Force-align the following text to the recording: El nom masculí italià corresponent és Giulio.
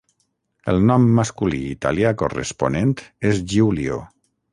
El 0.71 0.79
nom 0.91 1.03
masculí 1.19 1.59
italià 1.73 2.13
corresponent 2.21 2.95
és 3.33 3.43
Giulio. 3.53 4.01